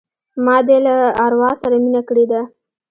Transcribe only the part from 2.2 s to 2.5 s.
ده